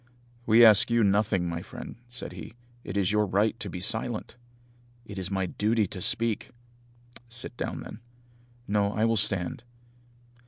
[0.47, 4.35] "We ask you nothing, my friend," said he, "it is your right to be silent."
[5.05, 6.49] "It is my duty to speak."
[7.29, 7.99] "Sit down, then."
[8.67, 9.61] "No, I will stand."